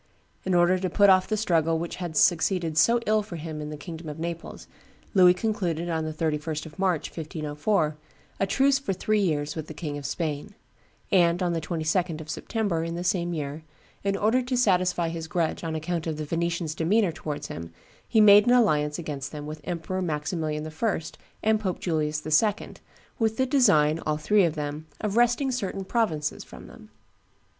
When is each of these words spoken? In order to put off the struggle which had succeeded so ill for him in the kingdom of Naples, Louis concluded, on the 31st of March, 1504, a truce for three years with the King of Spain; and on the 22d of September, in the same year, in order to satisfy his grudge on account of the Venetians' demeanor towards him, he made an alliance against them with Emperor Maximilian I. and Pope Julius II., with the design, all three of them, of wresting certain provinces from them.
In 0.45 0.55
order 0.55 0.79
to 0.79 0.89
put 0.89 1.11
off 1.11 1.27
the 1.27 1.37
struggle 1.37 1.77
which 1.77 1.97
had 1.97 2.17
succeeded 2.17 2.75
so 2.75 2.99
ill 3.05 3.21
for 3.21 3.35
him 3.35 3.61
in 3.61 3.69
the 3.69 3.77
kingdom 3.77 4.09
of 4.09 4.17
Naples, 4.17 4.65
Louis 5.13 5.35
concluded, 5.35 5.91
on 5.91 6.05
the 6.05 6.11
31st 6.11 6.65
of 6.65 6.79
March, 6.79 7.11
1504, 7.15 7.97
a 8.39 8.47
truce 8.47 8.79
for 8.79 8.93
three 8.93 9.19
years 9.19 9.55
with 9.55 9.67
the 9.67 9.75
King 9.75 9.99
of 9.99 10.07
Spain; 10.07 10.55
and 11.11 11.43
on 11.43 11.53
the 11.53 11.61
22d 11.61 12.19
of 12.19 12.31
September, 12.31 12.83
in 12.83 12.95
the 12.95 13.03
same 13.03 13.35
year, 13.35 13.61
in 14.03 14.17
order 14.17 14.41
to 14.41 14.57
satisfy 14.57 15.09
his 15.09 15.27
grudge 15.27 15.63
on 15.63 15.75
account 15.75 16.07
of 16.07 16.17
the 16.17 16.25
Venetians' 16.25 16.73
demeanor 16.73 17.11
towards 17.11 17.45
him, 17.49 17.71
he 18.07 18.19
made 18.19 18.47
an 18.47 18.53
alliance 18.53 18.97
against 18.97 19.31
them 19.31 19.45
with 19.45 19.61
Emperor 19.65 20.01
Maximilian 20.01 20.65
I. 20.67 21.01
and 21.43 21.59
Pope 21.59 21.77
Julius 21.79 22.25
II., 22.25 22.73
with 23.19 23.37
the 23.37 23.45
design, 23.45 23.99
all 24.03 24.17
three 24.17 24.45
of 24.45 24.55
them, 24.55 24.87
of 24.99 25.15
wresting 25.15 25.51
certain 25.51 25.85
provinces 25.85 26.43
from 26.43 26.65
them. 26.65 26.89